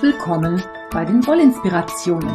[0.00, 2.30] herzlich willkommen bei den Wollinspirationen,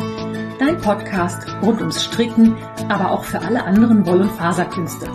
[0.59, 2.55] dein Podcast rund ums Stricken,
[2.89, 5.09] aber auch für alle anderen Woll- und Faserkünste.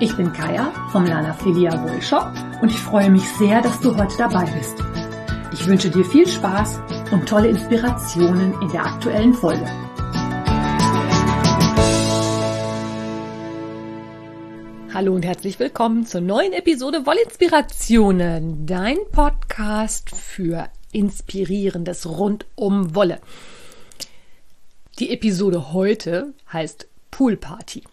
[0.00, 2.30] Ich bin Kaya vom Lana Filia Wollshop
[2.60, 4.74] und ich freue mich sehr, dass du heute dabei bist.
[5.52, 6.78] Ich wünsche dir viel Spaß
[7.10, 9.64] und tolle Inspirationen in der aktuellen Folge.
[14.92, 23.20] Hallo und herzlich willkommen zur neuen Episode Wollinspirationen, dein Podcast für inspirierendes rund um Wolle.
[24.98, 27.84] Die Episode heute heißt Pool Party.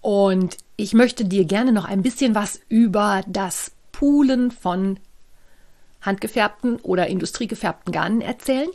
[0.00, 5.00] Und ich möchte dir gerne noch ein bisschen was über das Poolen von
[6.02, 8.68] handgefärbten oder industriegefärbten Garnen erzählen.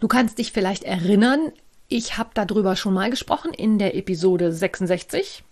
[0.00, 1.52] Du kannst dich vielleicht erinnern,
[1.88, 5.44] ich habe darüber schon mal gesprochen in der Episode 66.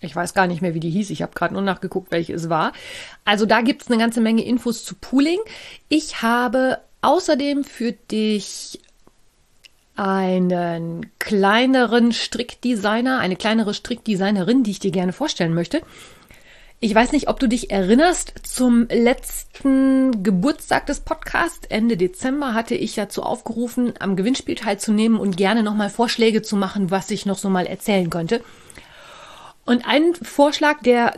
[0.00, 1.10] Ich weiß gar nicht mehr, wie die hieß.
[1.10, 2.72] Ich habe gerade nur nachgeguckt, welche es war.
[3.24, 5.40] Also da gibt es eine ganze Menge Infos zu Pooling.
[5.88, 8.80] Ich habe außerdem für dich
[9.96, 15.82] einen kleineren Strickdesigner, eine kleinere Strickdesignerin, die ich dir gerne vorstellen möchte.
[16.82, 22.74] Ich weiß nicht, ob du dich erinnerst, zum letzten Geburtstag des Podcasts, Ende Dezember, hatte
[22.74, 27.36] ich dazu aufgerufen, am Gewinnspiel teilzunehmen und gerne nochmal Vorschläge zu machen, was ich noch
[27.36, 28.42] so mal erzählen könnte.
[29.64, 31.14] Und ein Vorschlag, der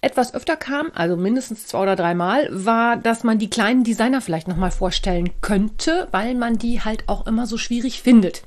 [0.00, 4.48] etwas öfter kam, also mindestens zwei oder dreimal, war, dass man die kleinen Designer vielleicht
[4.48, 8.42] nochmal vorstellen könnte, weil man die halt auch immer so schwierig findet.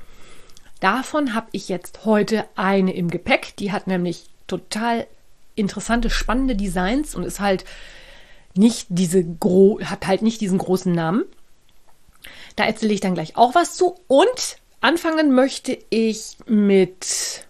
[0.80, 3.56] Davon habe ich jetzt heute eine im Gepäck.
[3.56, 5.06] Die hat nämlich total
[5.56, 7.64] interessante, spannende Designs und ist halt
[8.54, 11.24] nicht diese gro hat halt nicht diesen großen Namen.
[12.56, 13.96] Da erzähle ich dann gleich auch was zu.
[14.06, 17.46] Und anfangen möchte ich mit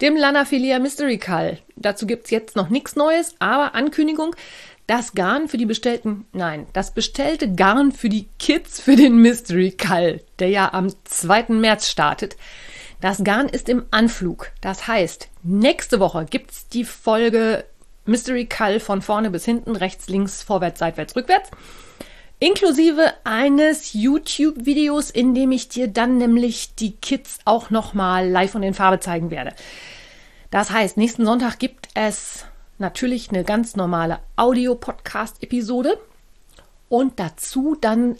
[0.00, 1.58] dem Lanafilia Mystery Call.
[1.76, 4.34] Dazu gibt es jetzt noch nichts Neues, aber Ankündigung,
[4.86, 9.72] das Garn für die bestellten, nein, das bestellte Garn für die Kids für den Mystery
[9.72, 11.46] Call, der ja am 2.
[11.48, 12.36] März startet.
[13.00, 14.52] Das Garn ist im Anflug.
[14.60, 17.64] Das heißt, nächste Woche gibt es die Folge
[18.04, 21.50] Mystery Call von vorne bis hinten, rechts, links, vorwärts, seitwärts, rückwärts.
[22.38, 28.62] Inklusive eines YouTube-Videos, in dem ich dir dann nämlich die Kids auch nochmal live und
[28.62, 29.54] in Farbe zeigen werde.
[30.50, 32.44] Das heißt, nächsten Sonntag gibt es
[32.76, 35.98] natürlich eine ganz normale Audio-Podcast-Episode
[36.90, 38.16] und dazu dann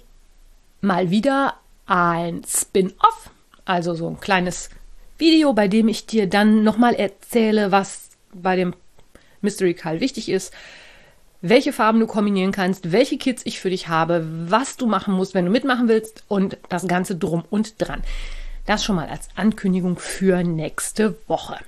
[0.80, 3.30] mal wieder ein Spin-off,
[3.66, 4.70] also so ein kleines
[5.18, 8.74] Video, bei dem ich dir dann nochmal erzähle, was bei dem
[9.42, 10.54] Mystery Call wichtig ist,
[11.42, 15.34] welche Farben du kombinieren kannst, welche Kits ich für dich habe, was du machen musst,
[15.34, 18.02] wenn du mitmachen willst und das Ganze drum und dran.
[18.66, 21.58] Das schon mal als Ankündigung für nächste Woche.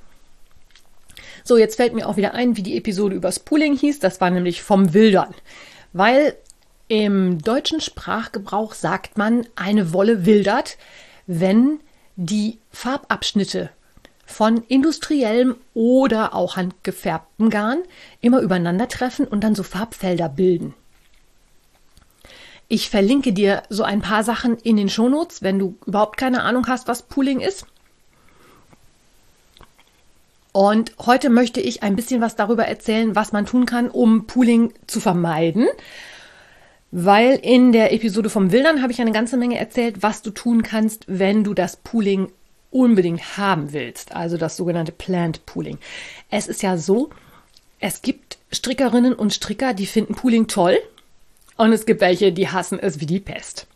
[1.44, 4.00] So, jetzt fällt mir auch wieder ein, wie die Episode übers Pooling hieß.
[4.00, 5.34] Das war nämlich vom Wildern.
[5.92, 6.34] Weil
[6.88, 10.76] im deutschen Sprachgebrauch sagt man, eine Wolle wildert,
[11.26, 11.80] wenn
[12.16, 13.70] die Farbabschnitte
[14.28, 17.78] von industriellem oder auch handgefärbtem Garn
[18.20, 20.74] immer übereinander treffen und dann so Farbfelder bilden.
[22.68, 26.68] Ich verlinke dir so ein paar Sachen in den Shownotes, wenn du überhaupt keine Ahnung
[26.68, 27.64] hast, was Pooling ist.
[30.52, 34.74] Und heute möchte ich ein bisschen was darüber erzählen, was man tun kann, um Pooling
[34.86, 35.68] zu vermeiden.
[36.90, 40.62] Weil in der Episode vom Wildern habe ich eine ganze Menge erzählt, was du tun
[40.62, 42.30] kannst, wenn du das Pooling
[42.70, 45.78] unbedingt haben willst, also das sogenannte Plant Pooling.
[46.30, 47.10] Es ist ja so,
[47.80, 50.78] es gibt Strickerinnen und Stricker, die finden Pooling toll
[51.56, 53.66] und es gibt welche, die hassen es wie die Pest.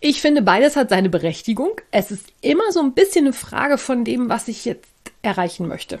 [0.00, 1.80] Ich finde, beides hat seine Berechtigung.
[1.90, 4.86] Es ist immer so ein bisschen eine Frage von dem, was ich jetzt
[5.22, 5.98] erreichen möchte.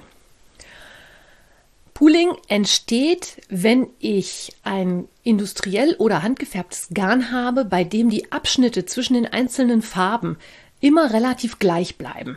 [1.94, 9.14] Pooling entsteht, wenn ich ein industriell oder handgefärbtes Garn habe, bei dem die Abschnitte zwischen
[9.14, 10.36] den einzelnen Farben
[10.84, 12.36] immer relativ gleich bleiben.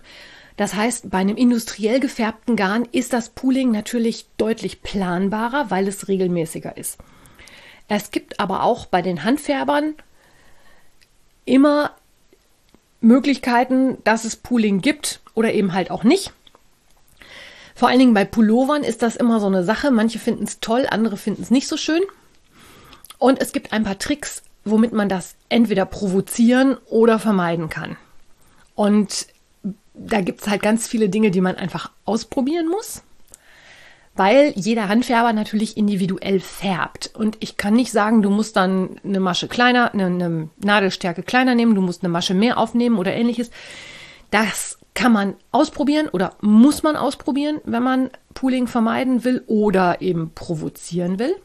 [0.56, 6.08] Das heißt, bei einem industriell gefärbten Garn ist das Pooling natürlich deutlich planbarer, weil es
[6.08, 6.97] regelmäßiger ist.
[7.90, 9.96] Es gibt aber auch bei den Handfärbern
[11.44, 11.91] immer
[13.02, 16.32] Möglichkeiten, dass es Pooling gibt oder eben halt auch nicht.
[17.76, 19.91] Vor allen Dingen bei Pullovern ist das immer so eine Sache.
[19.91, 22.02] Manche finden es toll, andere finden es nicht so schön.
[23.20, 27.97] Und es gibt ein paar Tricks, womit man das entweder provozieren oder vermeiden kann.
[28.78, 29.26] Und
[29.96, 33.02] da gibt es halt ganz viele Dinge, die man einfach ausprobieren muss,
[34.16, 37.09] weil jeder Handfärber natürlich individuell färbt.
[37.16, 41.56] Und ich kann nicht sagen, du musst dann eine Masche kleiner, eine, eine Nadelstärke kleiner
[41.56, 43.50] nehmen, du musst eine Masche mehr aufnehmen oder ähnliches.
[44.29, 50.34] Das kann man ausprobieren oder muss man ausprobieren, wenn man Pooling vermeiden will oder eben
[50.35, 51.35] provozieren will.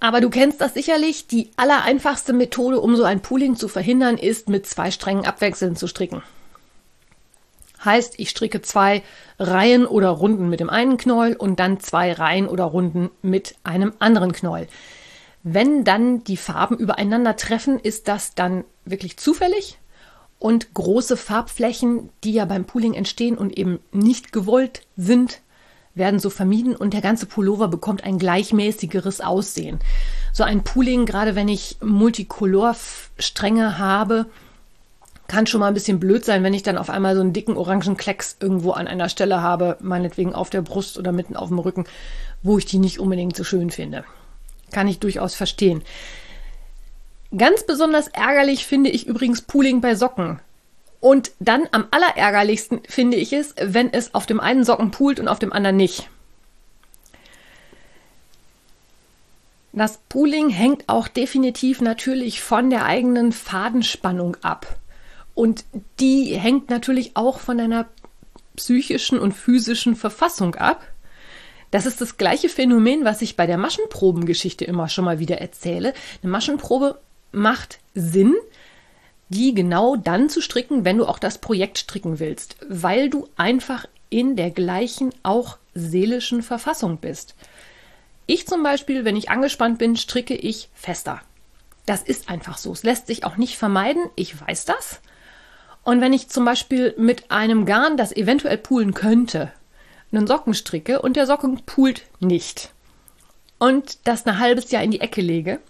[0.00, 1.26] Aber du kennst das sicherlich.
[1.26, 5.86] Die allereinfachste Methode, um so ein Pooling zu verhindern, ist mit zwei Strängen abwechselnd zu
[5.86, 6.22] stricken.
[7.84, 9.02] Heißt, ich stricke zwei
[9.38, 13.92] Reihen oder Runden mit dem einen Knäuel und dann zwei Reihen oder Runden mit einem
[13.98, 14.68] anderen Knäuel.
[15.42, 19.78] Wenn dann die Farben übereinander treffen, ist das dann wirklich zufällig
[20.38, 25.40] und große Farbflächen, die ja beim Pooling entstehen und eben nicht gewollt sind,
[25.94, 29.80] werden so vermieden und der ganze Pullover bekommt ein gleichmäßigeres Aussehen.
[30.32, 34.26] So ein Pooling, gerade wenn ich Multicolor-Stränge habe,
[35.26, 37.56] kann schon mal ein bisschen blöd sein, wenn ich dann auf einmal so einen dicken
[37.56, 41.60] orangen Klecks irgendwo an einer Stelle habe, meinetwegen auf der Brust oder mitten auf dem
[41.60, 41.84] Rücken,
[42.42, 44.04] wo ich die nicht unbedingt so schön finde.
[44.72, 45.82] Kann ich durchaus verstehen.
[47.36, 50.40] Ganz besonders ärgerlich finde ich übrigens Pooling bei Socken.
[51.00, 55.28] Und dann am allerärgerlichsten finde ich es, wenn es auf dem einen Socken poolt und
[55.28, 56.08] auf dem anderen nicht.
[59.72, 64.78] Das Pooling hängt auch definitiv natürlich von der eigenen Fadenspannung ab.
[65.34, 65.64] Und
[66.00, 67.86] die hängt natürlich auch von deiner
[68.56, 70.86] psychischen und physischen Verfassung ab.
[71.70, 75.94] Das ist das gleiche Phänomen, was ich bei der Maschenprobengeschichte immer schon mal wieder erzähle.
[76.22, 76.98] Eine Maschenprobe
[77.32, 78.34] macht Sinn,
[79.30, 83.86] die genau dann zu stricken, wenn du auch das Projekt stricken willst, weil du einfach
[84.10, 87.34] in der gleichen auch seelischen Verfassung bist.
[88.26, 91.22] Ich zum Beispiel, wenn ich angespannt bin, stricke ich fester.
[91.86, 92.72] Das ist einfach so.
[92.72, 94.02] Es lässt sich auch nicht vermeiden.
[94.16, 95.00] Ich weiß das.
[95.82, 99.52] Und wenn ich zum Beispiel mit einem Garn, das eventuell poolen könnte,
[100.12, 102.72] einen Socken stricke und der Socken poolt nicht
[103.58, 105.60] und das ein halbes Jahr in die Ecke lege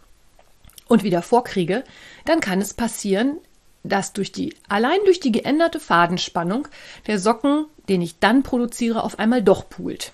[0.88, 1.84] und wieder vorkriege,
[2.24, 3.38] dann kann es passieren,
[3.82, 6.68] dass durch die, allein durch die geänderte Fadenspannung
[7.06, 10.12] der Socken, den ich dann produziere, auf einmal doch poolt.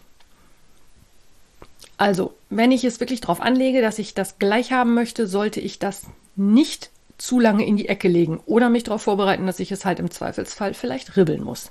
[1.99, 5.79] Also, wenn ich es wirklich darauf anlege, dass ich das gleich haben möchte, sollte ich
[5.79, 6.03] das
[6.37, 9.99] nicht zu lange in die Ecke legen oder mich darauf vorbereiten, dass ich es halt
[9.99, 11.71] im Zweifelsfall vielleicht ribbeln muss.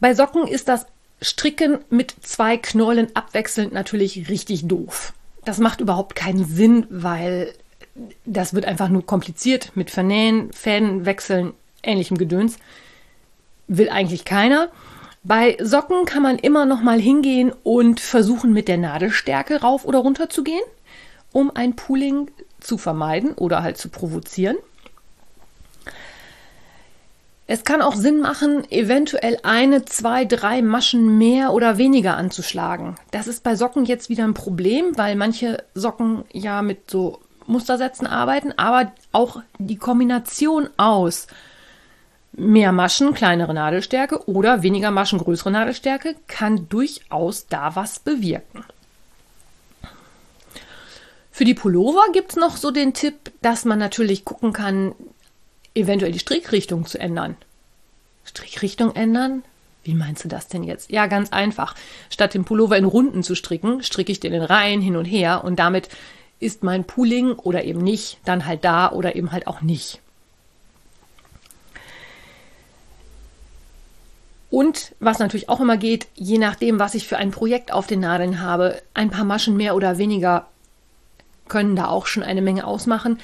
[0.00, 0.86] Bei Socken ist das
[1.22, 5.12] Stricken mit zwei Knäulen abwechselnd natürlich richtig doof.
[5.44, 7.52] Das macht überhaupt keinen Sinn, weil
[8.24, 11.52] das wird einfach nur kompliziert mit Vernähen, Fäden wechseln,
[11.82, 12.58] ähnlichem Gedöns.
[13.66, 14.68] Will eigentlich keiner.
[15.22, 19.98] Bei Socken kann man immer noch mal hingehen und versuchen, mit der Nadelstärke rauf oder
[19.98, 20.62] runter zu gehen,
[21.32, 22.30] um ein Pooling
[22.60, 24.56] zu vermeiden oder halt zu provozieren.
[27.46, 32.94] Es kann auch Sinn machen, eventuell eine, zwei, drei Maschen mehr oder weniger anzuschlagen.
[33.10, 37.18] Das ist bei Socken jetzt wieder ein Problem, weil manche Socken ja mit so
[37.50, 41.26] Mustersätzen arbeiten, aber auch die Kombination aus
[42.32, 48.64] mehr Maschen, kleinere Nadelstärke oder weniger Maschen, größere Nadelstärke kann durchaus da was bewirken.
[51.32, 54.94] Für die Pullover gibt es noch so den Tipp, dass man natürlich gucken kann,
[55.74, 57.36] eventuell die Strickrichtung zu ändern.
[58.24, 59.42] Strickrichtung ändern?
[59.82, 60.90] Wie meinst du das denn jetzt?
[60.90, 61.74] Ja, ganz einfach.
[62.10, 65.42] Statt den Pullover in Runden zu stricken, stricke ich den in Reihen hin und her
[65.42, 65.88] und damit
[66.40, 70.00] ist mein Pooling oder eben nicht dann halt da oder eben halt auch nicht.
[74.50, 78.00] Und was natürlich auch immer geht, je nachdem, was ich für ein Projekt auf den
[78.00, 80.48] Nadeln habe, ein paar Maschen mehr oder weniger
[81.48, 83.20] können da auch schon eine Menge ausmachen.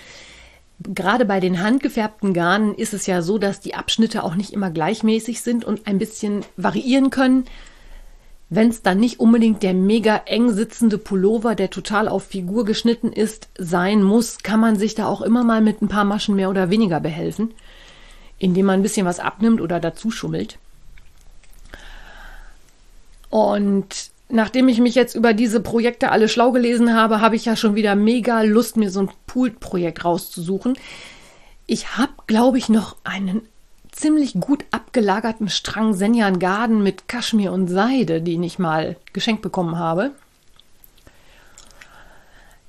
[0.81, 4.71] Gerade bei den handgefärbten Garnen ist es ja so, dass die Abschnitte auch nicht immer
[4.71, 7.47] gleichmäßig sind und ein bisschen variieren können.
[8.49, 13.13] Wenn es dann nicht unbedingt der mega eng sitzende Pullover, der total auf Figur geschnitten
[13.13, 16.49] ist, sein muss, kann man sich da auch immer mal mit ein paar Maschen mehr
[16.49, 17.55] oder weniger behelfen,
[18.39, 20.59] indem man ein bisschen was abnimmt oder dazu schummelt.
[23.31, 27.57] Und nachdem ich mich jetzt über diese Projekte alle schlau gelesen habe, habe ich ja
[27.57, 30.79] schon wieder mega Lust, mir so ein Pool-Projekt rauszusuchen.
[31.67, 33.43] Ich habe, glaube ich, noch einen
[33.91, 34.65] ziemlich gut
[34.97, 40.13] abgelagerten Strang Senjan Garden mit Kaschmir und Seide, den ich mal geschenkt bekommen habe.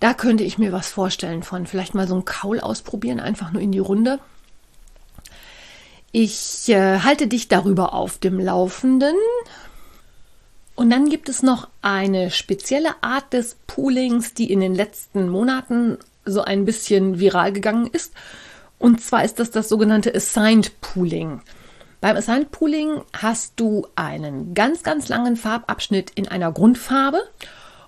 [0.01, 1.65] Da könnte ich mir was vorstellen von.
[1.65, 4.19] Vielleicht mal so ein Kaul ausprobieren, einfach nur in die Runde.
[6.11, 9.15] Ich äh, halte dich darüber auf dem Laufenden.
[10.75, 15.97] Und dann gibt es noch eine spezielle Art des Poolings, die in den letzten Monaten
[16.25, 18.11] so ein bisschen viral gegangen ist.
[18.79, 21.41] Und zwar ist das das sogenannte Assigned Pooling.
[21.99, 27.21] Beim Assigned Pooling hast du einen ganz, ganz langen Farbabschnitt in einer Grundfarbe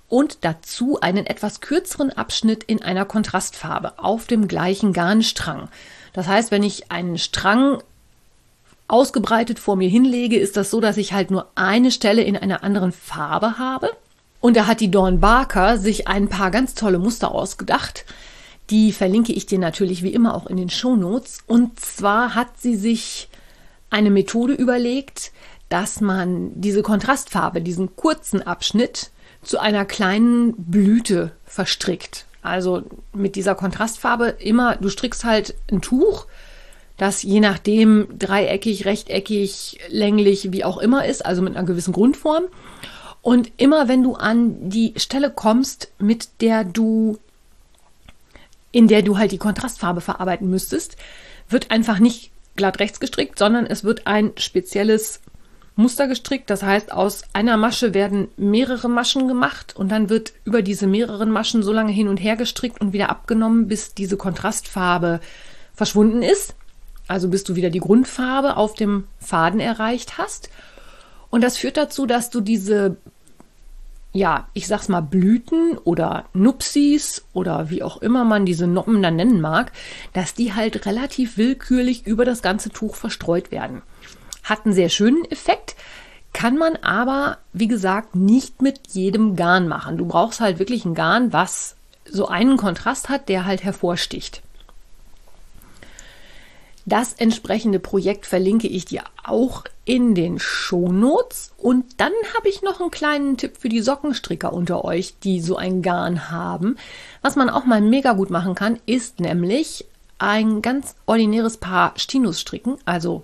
[0.08, 5.70] und dazu einen etwas kürzeren Abschnitt in einer Kontrastfarbe auf dem gleichen Garnstrang.
[6.14, 7.84] Das heißt, wenn ich einen Strang
[8.88, 12.64] ausgebreitet vor mir hinlege, ist das so, dass ich halt nur eine Stelle in einer
[12.64, 13.92] anderen Farbe habe
[14.42, 18.06] Und da hat die Dawn Barker sich ein paar ganz tolle Muster ausgedacht.
[18.72, 21.44] Die verlinke ich dir natürlich wie immer auch in den Shownotes.
[21.46, 23.29] Und zwar hat sie sich
[23.90, 25.32] eine Methode überlegt,
[25.70, 29.12] dass man diese Kontrastfarbe, diesen kurzen Abschnitt
[29.44, 32.26] zu einer kleinen Blüte verstrickt.
[32.42, 36.26] Also mit dieser Kontrastfarbe immer, du strickst halt ein Tuch,
[36.98, 42.44] das je nachdem dreieckig, rechteckig, länglich, wie auch immer ist, also mit einer gewissen Grundform.
[43.22, 47.18] Und immer wenn du an die Stelle kommst, mit der du,
[48.72, 50.98] in der du halt die Kontrastfarbe verarbeiten müsstest,
[51.50, 55.22] wird einfach nicht glatt rechts gestrickt, sondern es wird ein spezielles
[55.76, 56.50] Muster gestrickt.
[56.50, 61.32] Das heißt, aus einer Masche werden mehrere Maschen gemacht und dann wird über diese mehreren
[61.32, 65.22] Maschen so lange hin und her gestrickt und wieder abgenommen, bis diese Kontrastfarbe
[65.74, 66.54] verschwunden ist.
[67.08, 70.50] Also bis du wieder die Grundfarbe auf dem Faden erreicht hast.
[71.32, 72.98] Und das führt dazu, dass du diese,
[74.12, 79.16] ja, ich sag's mal, Blüten oder Nupsis oder wie auch immer man diese Noppen dann
[79.16, 79.72] nennen mag,
[80.14, 83.84] dass die halt relativ willkürlich über das ganze Tuch verstreut werden.
[84.44, 85.76] Hat einen sehr schönen Effekt,
[86.34, 89.98] kann man aber, wie gesagt, nicht mit jedem Garn machen.
[89.98, 91.76] Du brauchst halt wirklich ein Garn, was
[92.06, 94.42] so einen Kontrast hat, der halt hervorsticht.
[96.86, 101.52] Das entsprechende Projekt verlinke ich dir auch in den Shownotes.
[101.58, 105.56] Und dann habe ich noch einen kleinen Tipp für die Sockenstricker unter euch, die so
[105.56, 106.78] ein Garn haben.
[107.22, 109.86] Was man auch mal mega gut machen kann, ist nämlich
[110.20, 113.24] ein ganz ordinäres Paar Stinus stricken, also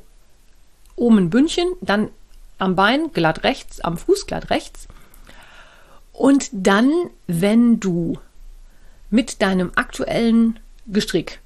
[0.96, 2.10] oben ein Bündchen, dann
[2.58, 4.88] am Bein glatt rechts, am Fuß glatt rechts.
[6.14, 6.92] Und dann,
[7.28, 8.18] wenn du
[9.10, 11.40] mit deinem aktuellen Gestrick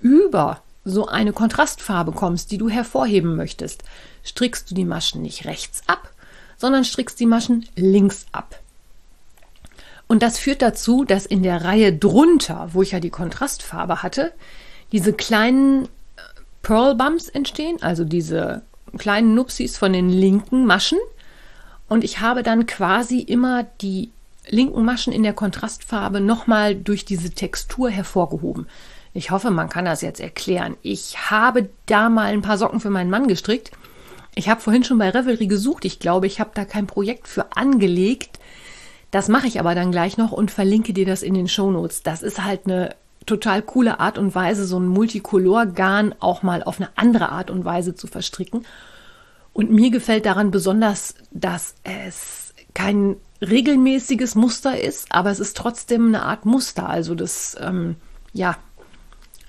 [0.00, 3.84] über so eine Kontrastfarbe kommst, die du hervorheben möchtest,
[4.24, 6.10] strickst du die Maschen nicht rechts ab,
[6.56, 8.58] sondern strickst die Maschen links ab.
[10.08, 14.32] Und das führt dazu, dass in der Reihe drunter, wo ich ja die Kontrastfarbe hatte,
[14.90, 15.88] diese kleinen äh,
[16.62, 18.62] Pearl Bumps entstehen, also diese
[18.98, 20.98] kleinen Nupsis von den linken Maschen
[21.88, 24.10] und ich habe dann quasi immer die
[24.48, 28.66] linken Maschen in der Kontrastfarbe nochmal durch diese Textur hervorgehoben.
[29.14, 30.76] Ich hoffe, man kann das jetzt erklären.
[30.82, 33.70] Ich habe da mal ein paar Socken für meinen Mann gestrickt.
[34.34, 35.84] Ich habe vorhin schon bei Revelry gesucht.
[35.84, 38.38] Ich glaube, ich habe da kein Projekt für angelegt.
[39.10, 42.02] Das mache ich aber dann gleich noch und verlinke dir das in den Shownotes.
[42.02, 42.94] Das ist halt eine
[43.26, 47.64] total coole Art und Weise, so ein Multicolor-Garn auch mal auf eine andere Art und
[47.66, 48.64] Weise zu verstricken.
[49.52, 56.06] Und mir gefällt daran besonders, dass es kein regelmäßiges Muster ist, aber es ist trotzdem
[56.06, 56.88] eine Art Muster.
[56.88, 57.96] Also das, ähm,
[58.32, 58.56] ja,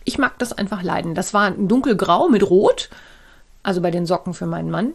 [0.05, 1.15] ich mag das einfach leiden.
[1.15, 2.89] Das war ein dunkelgrau mit Rot,
[3.63, 4.93] also bei den Socken für meinen Mann.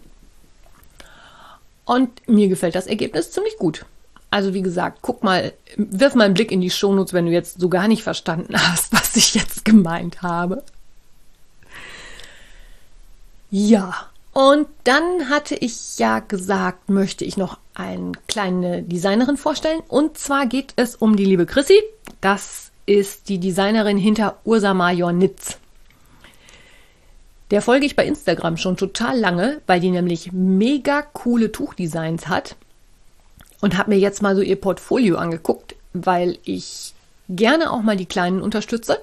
[1.85, 3.87] Und mir gefällt das Ergebnis ziemlich gut.
[4.31, 7.61] Also wie gesagt, guck mal, wirf mal einen Blick in die Shownotes, wenn du jetzt
[7.61, 10.63] so gar nicht verstanden hast, was ich jetzt gemeint habe.
[13.51, 19.81] Ja, und dann hatte ich ja gesagt, möchte ich noch eine kleine Designerin vorstellen.
[19.89, 21.83] Und zwar geht es um die liebe Chrissy.
[22.21, 25.59] Das ist die Designerin hinter Ursa Major Nitz.
[27.51, 32.57] Der folge ich bei Instagram schon total lange, weil die nämlich mega coole Tuchdesigns hat.
[33.61, 36.95] Und habe mir jetzt mal so ihr Portfolio angeguckt, weil ich
[37.29, 39.01] gerne auch mal die Kleinen unterstütze.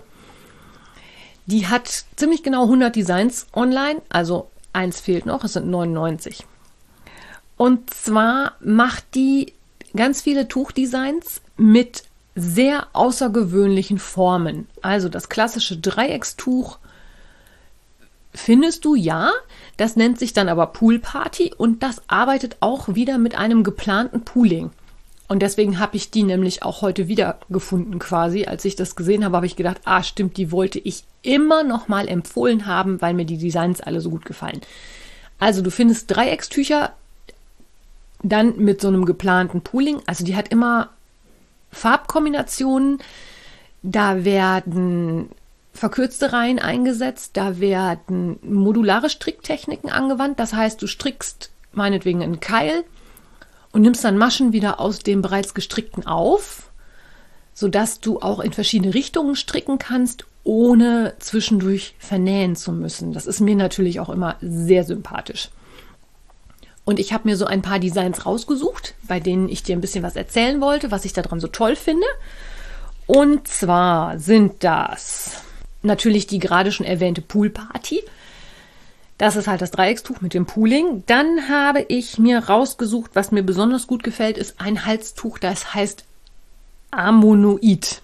[1.46, 6.44] Die hat ziemlich genau 100 Designs online, also Eins fehlt noch, es sind 99.
[7.56, 9.54] Und zwar macht die
[9.96, 12.04] ganz viele Tuchdesigns mit
[12.36, 14.68] sehr außergewöhnlichen Formen.
[14.82, 16.78] Also das klassische Dreieckstuch
[18.34, 19.32] findest du ja,
[19.78, 24.22] das nennt sich dann aber Pool Party und das arbeitet auch wieder mit einem geplanten
[24.22, 24.72] Pooling.
[25.28, 28.46] Und deswegen habe ich die nämlich auch heute wieder gefunden quasi.
[28.46, 31.88] Als ich das gesehen habe, habe ich gedacht, ah stimmt, die wollte ich immer noch
[31.88, 34.62] mal empfohlen haben, weil mir die Designs alle so gut gefallen.
[35.40, 36.94] Also du findest Dreieckstücher
[38.22, 40.02] dann mit so einem geplanten Pooling.
[40.06, 40.90] Also die hat immer
[41.76, 43.00] Farbkombinationen.
[43.84, 45.30] Da werden
[45.74, 47.32] verkürzte Reihen eingesetzt.
[47.34, 50.40] Da werden modulare Stricktechniken angewandt.
[50.40, 52.84] Das heißt, du strickst meinetwegen einen Keil
[53.72, 56.72] und nimmst dann Maschen wieder aus dem bereits gestrickten auf,
[57.54, 63.12] sodass du auch in verschiedene Richtungen stricken kannst, ohne zwischendurch vernähen zu müssen.
[63.12, 65.50] Das ist mir natürlich auch immer sehr sympathisch.
[66.86, 70.04] Und ich habe mir so ein paar Designs rausgesucht, bei denen ich dir ein bisschen
[70.04, 72.06] was erzählen wollte, was ich daran so toll finde.
[73.08, 75.42] Und zwar sind das
[75.82, 78.04] natürlich die gerade schon erwähnte Poolparty.
[79.18, 81.04] Das ist halt das Dreieckstuch mit dem Pooling.
[81.06, 86.04] Dann habe ich mir rausgesucht, was mir besonders gut gefällt, ist ein Halstuch, das heißt
[86.92, 88.02] Ammonoid.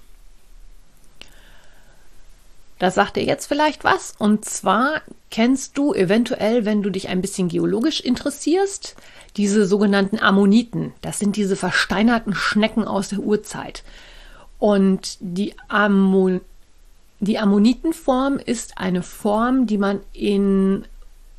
[2.82, 4.16] Das sagt dir jetzt vielleicht was.
[4.18, 8.96] Und zwar kennst du eventuell, wenn du dich ein bisschen geologisch interessierst,
[9.38, 10.92] diese sogenannten Ammoniten.
[11.04, 13.84] Das sind diese versteinerten Schnecken aus der Urzeit.
[14.58, 16.42] Und die, Ammon
[17.20, 20.86] die Ammonitenform ist eine Form, die man in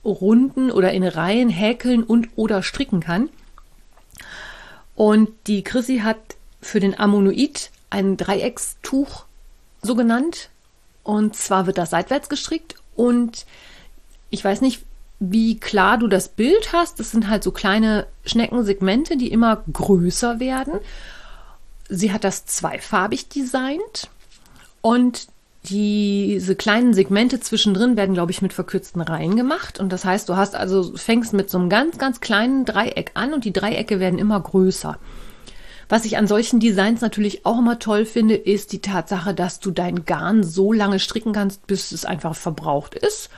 [0.05, 3.31] Runden oder in Reihen häkeln und oder stricken kann.
[4.95, 6.21] Und die Chrissy hat
[6.61, 9.25] für den Ammonoid ein Dreieckstuch
[9.83, 10.51] so genannt.
[11.03, 13.47] Und zwar wird das seitwärts gestrickt und
[14.31, 14.83] ich weiß nicht,
[15.21, 16.99] wie klar du das Bild hast.
[16.99, 20.75] Das sind halt so kleine Schneckensegmente, die immer größer werden.
[21.89, 24.09] Sie hat das zweifarbig designt
[24.81, 25.29] und
[25.65, 29.79] diese kleinen Segmente zwischendrin werden, glaube ich, mit verkürzten Reihen gemacht.
[29.79, 33.33] Und das heißt, du hast also, fängst mit so einem ganz, ganz kleinen Dreieck an
[33.33, 34.99] und die Dreiecke werden immer größer.
[35.93, 39.71] Was ich an solchen Designs natürlich auch immer toll finde, ist die Tatsache, dass du
[39.71, 43.29] dein Garn so lange stricken kannst, bis es einfach verbraucht ist.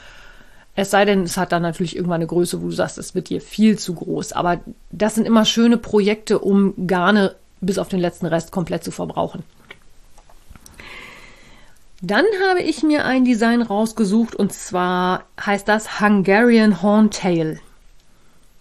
[0.77, 3.29] Es sei denn, es hat dann natürlich irgendwann eine Größe, wo du sagst, es wird
[3.29, 4.35] dir viel zu groß.
[4.35, 4.61] Aber
[4.93, 9.43] das sind immer schöne Projekte, um Garne bis auf den letzten Rest komplett zu verbrauchen.
[12.03, 17.59] Dann habe ich mir ein Design rausgesucht und zwar heißt das Hungarian Horntail.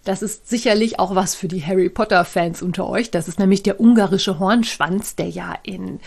[0.04, 3.10] Das ist sicherlich auch was für die Harry Potter Fans unter euch.
[3.10, 6.00] Das ist nämlich der ungarische Hornschwanz, der ja in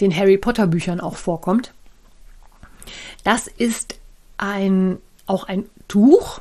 [0.00, 1.72] den Harry Potter Büchern auch vorkommt.
[3.24, 3.96] Das ist
[4.38, 6.40] ein, auch ein Tuch.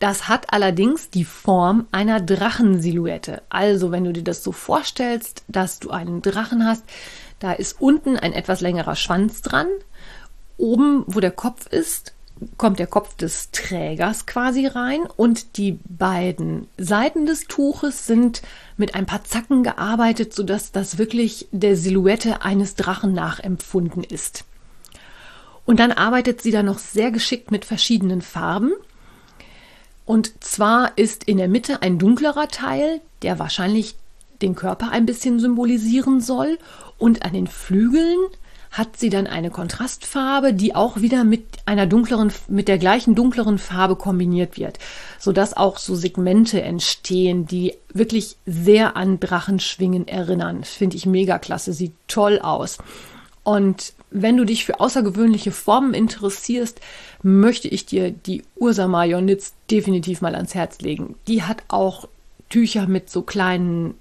[0.00, 3.42] Das hat allerdings die Form einer Drachensilhouette.
[3.48, 6.82] Also, wenn du dir das so vorstellst, dass du einen Drachen hast,
[7.38, 9.68] da ist unten ein etwas längerer Schwanz dran.
[10.56, 12.13] Oben, wo der Kopf ist,
[12.56, 18.42] kommt der Kopf des Trägers quasi rein und die beiden Seiten des Tuches sind
[18.76, 24.44] mit ein paar Zacken gearbeitet, sodass das wirklich der Silhouette eines Drachen nachempfunden ist.
[25.64, 28.72] Und dann arbeitet sie da noch sehr geschickt mit verschiedenen Farben.
[30.04, 33.96] Und zwar ist in der Mitte ein dunklerer Teil, der wahrscheinlich
[34.42, 36.58] den Körper ein bisschen symbolisieren soll.
[36.98, 38.18] Und an den Flügeln
[38.74, 43.58] hat sie dann eine Kontrastfarbe, die auch wieder mit einer dunkleren, mit der gleichen dunkleren
[43.58, 44.80] Farbe kombiniert wird,
[45.20, 50.64] sodass auch so Segmente entstehen, die wirklich sehr an Drachenschwingen erinnern.
[50.64, 52.78] Finde ich mega klasse, sieht toll aus.
[53.44, 56.80] Und wenn du dich für außergewöhnliche Formen interessierst,
[57.22, 61.14] möchte ich dir die Ursa Marionitz definitiv mal ans Herz legen.
[61.28, 62.08] Die hat auch
[62.48, 63.94] Tücher mit so kleinen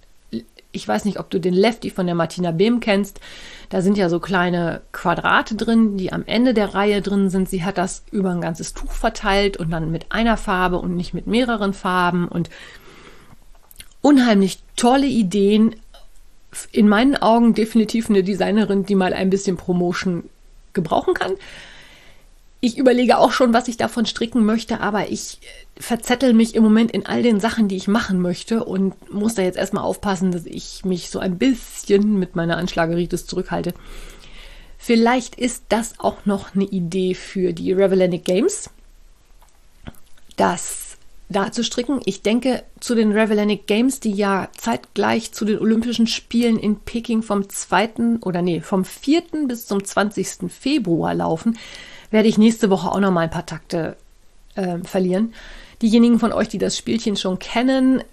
[0.73, 3.21] ich weiß nicht, ob du den Lefty von der Martina Behm kennst.
[3.69, 7.47] Da sind ja so kleine Quadrate drin, die am Ende der Reihe drin sind.
[7.47, 11.13] Sie hat das über ein ganzes Tuch verteilt und dann mit einer Farbe und nicht
[11.13, 12.49] mit mehreren Farben und
[14.01, 15.75] unheimlich tolle Ideen.
[16.71, 20.23] In meinen Augen definitiv eine Designerin, die mal ein bisschen Promotion
[20.73, 21.33] gebrauchen kann.
[22.61, 25.39] Ich überlege auch schon, was ich davon stricken möchte, aber ich
[25.77, 29.41] verzettel mich im Moment in all den Sachen, die ich machen möchte und muss da
[29.41, 33.73] jetzt erstmal aufpassen, dass ich mich so ein bisschen mit meiner Anschlageritis zurückhalte.
[34.77, 38.69] Vielleicht ist das auch noch eine Idee für die Revelanic Games,
[40.35, 40.97] das
[41.29, 42.01] da zu stricken.
[42.05, 47.23] Ich denke, zu den Revelanic Games, die ja zeitgleich zu den Olympischen Spielen in Peking
[47.23, 48.19] vom 2.
[48.21, 49.23] oder nee, vom 4.
[49.47, 50.51] bis zum 20.
[50.51, 51.57] Februar laufen,
[52.11, 53.97] werde ich nächste Woche auch noch mal ein paar Takte
[54.55, 55.33] äh, verlieren.
[55.81, 58.03] Diejenigen von euch, die das Spielchen schon kennen,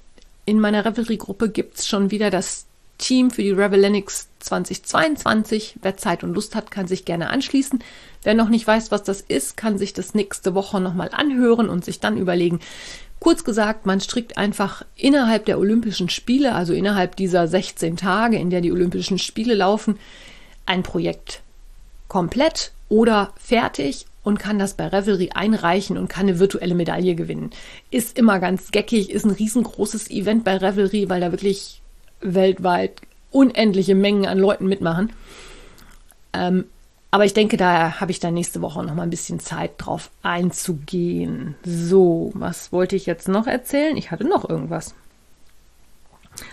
[0.45, 2.67] in meiner Revelry-Gruppe gibt es schon wieder das
[2.99, 5.77] Team für die Revelenix 2022.
[5.83, 7.83] Wer Zeit und Lust hat, kann sich gerne anschließen.
[8.23, 11.85] Wer noch nicht weiß, was das ist, kann sich das nächste Woche nochmal anhören und
[11.85, 12.61] sich dann überlegen.
[13.19, 18.51] Kurz gesagt, man strickt einfach innerhalb der Olympischen Spiele, also innerhalb dieser 16 Tage, in
[18.51, 19.99] der die Olympischen Spiele laufen,
[20.67, 21.43] ein Projekt
[22.09, 27.51] komplett oder fertig und kann das bei Revelry einreichen und kann eine virtuelle Medaille gewinnen.
[27.91, 31.83] Ist immer ganz geckig, ist ein riesengroßes Event bei Revelry, weil da wirklich
[32.21, 33.01] weltweit
[33.33, 35.13] unendliche Mengen an Leuten mitmachen.
[36.33, 36.67] Ähm,
[37.11, 40.11] aber ich denke, da habe ich dann nächste Woche noch mal ein bisschen Zeit drauf
[40.23, 41.57] einzugehen.
[41.65, 43.97] So, was wollte ich jetzt noch erzählen?
[43.97, 44.95] Ich hatte noch irgendwas.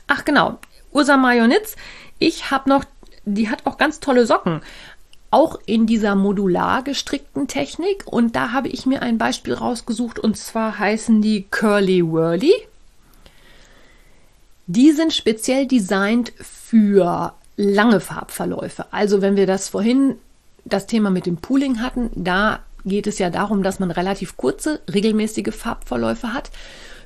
[0.07, 0.57] Ach genau,
[0.91, 1.75] Ursa Marionitz.
[2.17, 2.85] Ich habe noch,
[3.25, 4.61] die hat auch ganz tolle Socken
[5.29, 8.05] auch in dieser modular gestrickten Technik.
[8.05, 12.53] Und da habe ich mir ein Beispiel rausgesucht und zwar heißen die Curly Whirly.
[14.67, 18.85] Die sind speziell designt für lange Farbverläufe.
[18.91, 20.15] Also wenn wir das vorhin
[20.65, 24.81] das Thema mit dem Pooling hatten, da geht es ja darum, dass man relativ kurze,
[24.91, 26.51] regelmäßige Farbverläufe hat.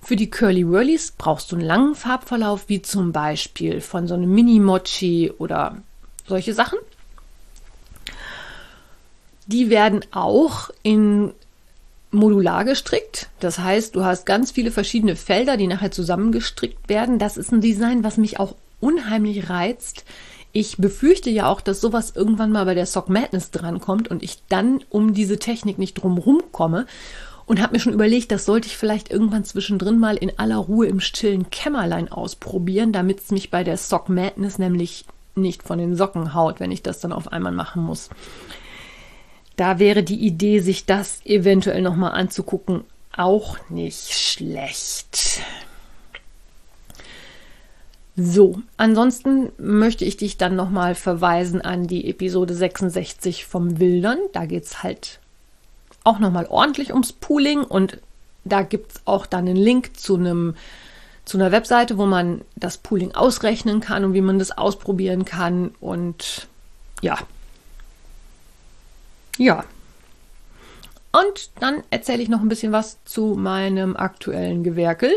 [0.04, 4.34] Für die Curly Whirlies brauchst du einen langen Farbverlauf, wie zum Beispiel von so einem
[4.34, 5.78] Mini-Mochi oder
[6.28, 6.80] solche Sachen.
[9.48, 11.32] Die werden auch in
[12.12, 13.30] modular gestrickt.
[13.40, 17.20] Das heißt, du hast ganz viele verschiedene Felder, die nachher zusammengestrickt werden.
[17.20, 20.04] Das ist ein Design, was mich auch unheimlich reizt.
[20.52, 24.40] Ich befürchte ja auch, dass sowas irgendwann mal bei der Sock Madness drankommt und ich
[24.50, 26.88] dann um diese Technik nicht drumherum komme
[27.46, 30.88] und habe mir schon überlegt, das sollte ich vielleicht irgendwann zwischendrin mal in aller Ruhe
[30.88, 35.96] im stillen Kämmerlein ausprobieren, damit es mich bei der Sock Madness nämlich nicht von den
[35.96, 38.10] Socken haut, wenn ich das dann auf einmal machen muss.
[39.56, 42.84] Da wäre die Idee, sich das eventuell nochmal anzugucken,
[43.16, 45.42] auch nicht schlecht.
[48.16, 54.18] So, ansonsten möchte ich dich dann nochmal verweisen an die Episode 66 vom Wildern.
[54.34, 55.20] Da geht es halt
[56.04, 58.00] auch nochmal ordentlich ums Pooling und
[58.44, 60.56] da gibt es auch dann einen Link zu einem
[61.24, 65.72] zu einer Webseite, wo man das Pooling ausrechnen kann und wie man das ausprobieren kann.
[65.80, 66.48] Und
[67.02, 67.18] ja.
[69.38, 69.64] Ja.
[71.12, 75.12] Und dann erzähle ich noch ein bisschen was zu meinem aktuellen Gewerkel.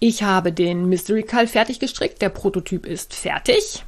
[0.00, 2.22] Ich habe den Mystery Call fertig gestrickt.
[2.22, 3.84] Der Prototyp ist fertig.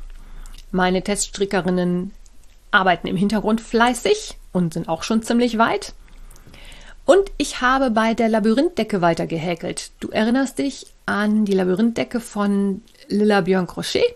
[0.70, 2.12] Meine Teststrickerinnen
[2.70, 5.92] arbeiten im Hintergrund fleißig und sind auch schon ziemlich weit.
[7.04, 9.90] Und ich habe bei der Labyrinthdecke weiter gehäkelt.
[10.00, 14.14] Du erinnerst dich an die Labyrinthdecke von Lilla Björn Crochet?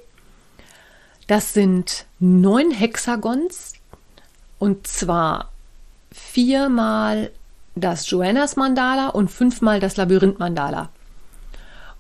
[1.29, 3.75] Das sind neun Hexagons
[4.59, 5.53] und zwar
[6.11, 7.31] viermal
[7.77, 10.91] das Joannas Mandala und fünfmal das Labyrinth Mandala.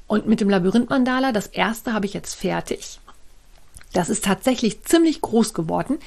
[0.08, 2.98] Und mit dem Labyrinth-Mandala, das erste habe ich jetzt fertig.
[3.92, 5.98] Das ist tatsächlich ziemlich groß geworden.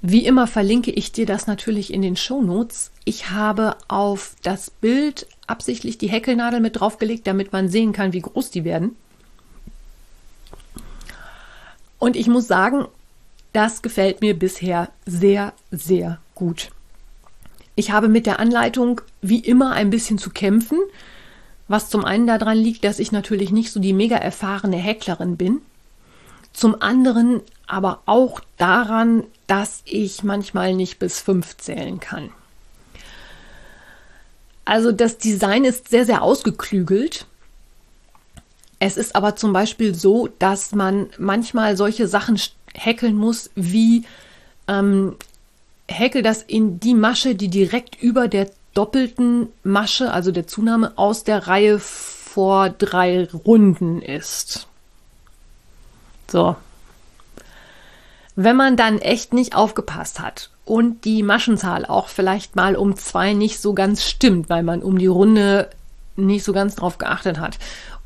[0.00, 2.92] Wie immer verlinke ich dir das natürlich in den Show Notes.
[3.04, 8.20] Ich habe auf das Bild absichtlich die Häkelnadel mit draufgelegt, damit man sehen kann, wie
[8.20, 8.94] groß die werden.
[11.98, 12.86] Und ich muss sagen,
[13.52, 16.70] das gefällt mir bisher sehr, sehr gut.
[17.74, 20.78] Ich habe mit der Anleitung wie immer ein bisschen zu kämpfen,
[21.68, 25.60] was zum einen daran liegt, dass ich natürlich nicht so die mega erfahrene Häklerin bin.
[26.52, 32.30] Zum anderen aber auch daran, dass ich manchmal nicht bis fünf zählen kann.
[34.64, 37.26] Also das Design ist sehr, sehr ausgeklügelt.
[38.78, 42.40] Es ist aber zum Beispiel so, dass man manchmal solche Sachen
[42.74, 44.04] häkeln muss, wie
[44.68, 45.16] ähm,
[45.88, 51.24] häkel das in die Masche, die direkt über der doppelten Masche, also der Zunahme, aus
[51.24, 54.68] der Reihe vor drei Runden ist.
[56.30, 56.54] So.
[58.36, 63.32] Wenn man dann echt nicht aufgepasst hat und die Maschenzahl auch vielleicht mal um zwei
[63.32, 65.70] nicht so ganz stimmt, weil man um die Runde
[66.14, 67.58] nicht so ganz drauf geachtet hat.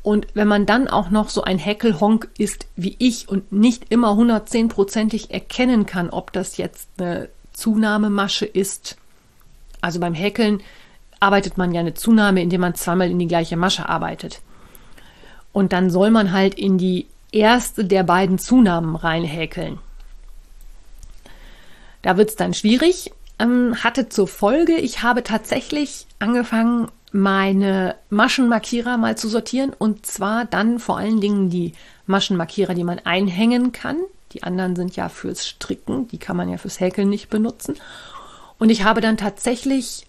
[0.03, 4.11] Und wenn man dann auch noch so ein Häkelhonk ist wie ich und nicht immer
[4.11, 8.97] 110%ig erkennen kann, ob das jetzt eine Zunahmemasche ist
[9.83, 10.63] also beim Häkeln
[11.19, 14.39] arbeitet man ja eine Zunahme, indem man zweimal in die gleiche Masche arbeitet.
[15.51, 19.79] Und dann soll man halt in die erste der beiden Zunahmen reinhäkeln.
[22.01, 23.11] Da wird es dann schwierig.
[23.39, 29.71] Ähm, hatte zur Folge, ich habe tatsächlich angefangen, meine Maschenmarkierer mal zu sortieren.
[29.77, 31.73] Und zwar dann vor allen Dingen die
[32.07, 33.97] Maschenmarkierer, die man einhängen kann.
[34.33, 37.75] Die anderen sind ja fürs Stricken, die kann man ja fürs Häkeln nicht benutzen.
[38.57, 40.07] Und ich habe dann tatsächlich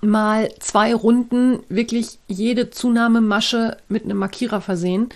[0.00, 5.08] mal zwei Runden wirklich jede Zunahmemasche mit einem Markierer versehen,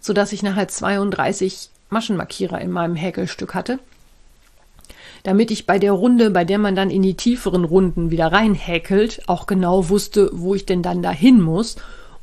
[0.00, 3.78] sodass ich nachher 32 Maschenmarkierer in meinem Häkelstück hatte.
[5.26, 9.22] Damit ich bei der Runde, bei der man dann in die tieferen Runden wieder reinhäkelt,
[9.26, 11.74] auch genau wusste, wo ich denn dann dahin muss.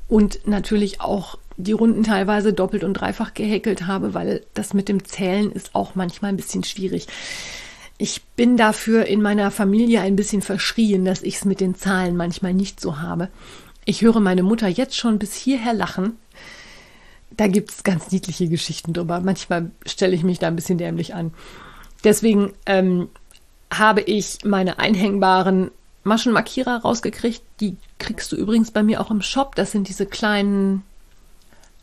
[0.08, 5.04] Und natürlich auch die Runden teilweise doppelt und dreifach gehäkelt habe, weil das mit dem
[5.04, 7.08] Zählen ist auch manchmal ein bisschen schwierig.
[7.98, 12.16] Ich bin dafür in meiner Familie ein bisschen verschrien, dass ich es mit den Zahlen
[12.16, 13.28] manchmal nicht so habe.
[13.84, 16.14] Ich höre meine Mutter jetzt schon bis hierher lachen.
[17.32, 19.20] Da gibt es ganz niedliche Geschichten drüber.
[19.20, 21.34] Manchmal stelle ich mich da ein bisschen dämlich an.
[22.04, 23.10] Deswegen ähm,
[23.72, 25.72] habe ich meine einhängbaren
[26.04, 27.42] Maschenmarkierer rausgekriegt.
[27.60, 29.56] Die kriegst du übrigens bei mir auch im Shop.
[29.56, 30.84] Das sind diese kleinen,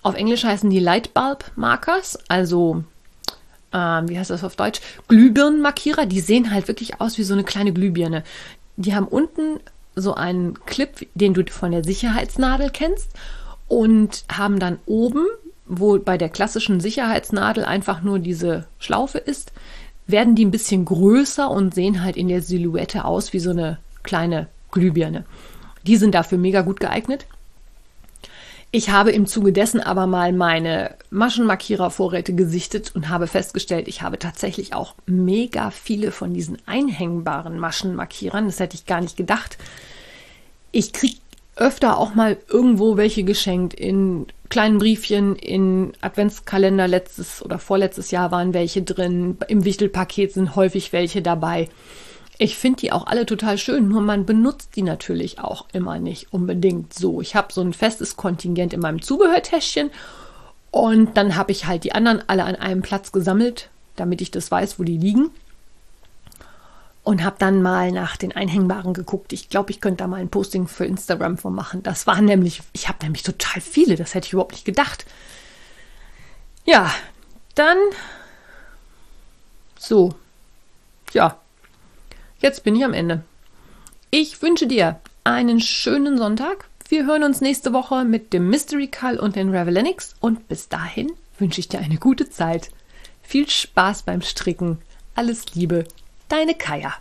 [0.03, 2.85] auf Englisch heißen die Lightbulb Markers, also
[3.73, 7.45] ähm, wie heißt das auf Deutsch, Glühbirnenmarkierer, die sehen halt wirklich aus wie so eine
[7.45, 8.25] kleine Glühbirne.
[8.77, 9.61] Die haben unten
[9.95, 13.11] so einen Clip, den du von der Sicherheitsnadel kennst
[13.69, 15.27] und haben dann oben,
[15.67, 19.53] wo bei der klassischen Sicherheitsnadel einfach nur diese Schlaufe ist,
[20.11, 23.79] werden die ein bisschen größer und sehen halt in der Silhouette aus wie so eine
[24.03, 25.25] kleine Glühbirne.
[25.87, 27.27] Die sind dafür mega gut geeignet.
[28.73, 34.19] Ich habe im Zuge dessen aber mal meine Maschenmarkierer-Vorräte gesichtet und habe festgestellt, ich habe
[34.19, 38.47] tatsächlich auch mega viele von diesen einhängbaren Maschenmarkierern.
[38.47, 39.59] Das hätte ich gar nicht gedacht.
[40.71, 41.17] Ich kriege
[41.57, 48.31] öfter auch mal irgendwo welche geschenkt in kleinen Briefchen, in Adventskalender letztes oder vorletztes Jahr
[48.31, 49.39] waren welche drin.
[49.49, 51.69] Im Wichtelpaket sind häufig welche dabei.
[52.37, 56.33] Ich finde die auch alle total schön, nur man benutzt die natürlich auch immer nicht
[56.33, 57.21] unbedingt so.
[57.21, 59.91] Ich habe so ein festes Kontingent in meinem Zubehörtäschchen
[60.71, 64.51] und dann habe ich halt die anderen alle an einem Platz gesammelt, damit ich das
[64.51, 65.31] weiß, wo die liegen.
[67.11, 69.33] Und habe dann mal nach den Einhängbaren geguckt.
[69.33, 71.83] Ich glaube, ich könnte da mal ein Posting für Instagram von machen.
[71.83, 75.07] Das waren nämlich, ich habe nämlich total viele, das hätte ich überhaupt nicht gedacht.
[76.65, 76.95] Ja,
[77.57, 77.79] dann
[79.77, 80.15] so.
[81.13, 81.41] Ja,
[82.41, 83.23] Jetzt bin ich am Ende.
[84.11, 86.71] Ich wünsche dir einen schönen Sonntag.
[86.89, 91.13] Wir hören uns nächste Woche mit dem Mystery Call und den Revelenix und bis dahin
[91.39, 92.71] wünsche ich dir eine gute Zeit.
[93.23, 94.79] Viel Spaß beim Stricken.
[95.15, 95.85] Alles Liebe,
[96.31, 96.95] deine Kaya.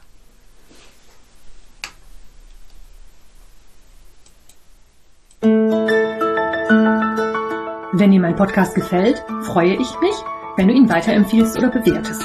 [7.91, 10.15] Wenn dir mein Podcast gefällt, freue ich mich,
[10.57, 12.23] wenn du ihn weiterempfiehlst oder bewertest.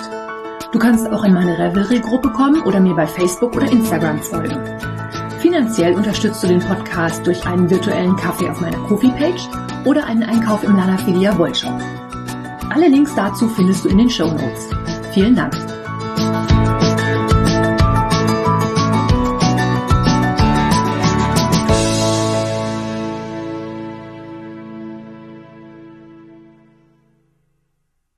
[0.73, 4.61] Du kannst auch in meine Revelry-Gruppe kommen oder mir bei Facebook oder Instagram folgen.
[5.41, 9.49] Finanziell unterstützt du den Podcast durch einen virtuellen Kaffee auf meiner Kofi-Page
[9.85, 11.81] oder einen Einkauf im Lana Filia Wollshop.
[12.71, 14.69] Alle Links dazu findest du in den Show Notes.
[15.13, 15.64] Vielen Dank.